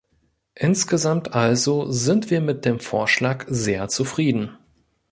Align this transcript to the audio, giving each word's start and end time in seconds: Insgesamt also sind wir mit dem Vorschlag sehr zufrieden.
Insgesamt 0.55 1.35
also 1.35 1.91
sind 1.91 2.31
wir 2.31 2.41
mit 2.41 2.65
dem 2.65 2.79
Vorschlag 2.79 3.45
sehr 3.49 3.87
zufrieden. 3.87 4.57